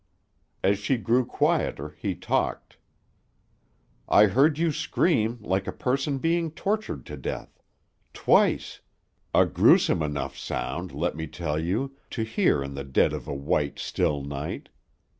[0.63, 2.77] As she grew quieter, he talked.
[4.09, 7.61] "I heard you scream like a person being tortured to death
[8.11, 8.79] twice
[9.31, 13.35] a gruesome enough sound, let me tell you, to hear in the dead of a
[13.35, 14.69] white, still night.